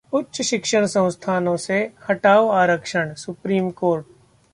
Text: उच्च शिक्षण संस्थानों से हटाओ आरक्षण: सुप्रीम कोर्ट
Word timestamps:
उच्च 0.13 0.41
शिक्षण 0.41 0.85
संस्थानों 0.85 1.55
से 1.57 1.77
हटाओ 2.09 2.47
आरक्षण: 2.51 3.13
सुप्रीम 3.15 3.69
कोर्ट 3.71 4.05